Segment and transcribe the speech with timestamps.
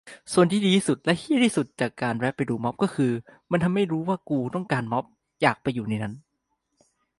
[0.33, 3.11] ส่วนที่ดีที่สุดและเหี้ยที่สุดจากการแวะไปดูม็อบก็คือ
[3.51, 5.05] มันทำให้รู้ว่ากูต้องการม็อบ
[5.41, 6.13] อยากไปอยู่ในนั้น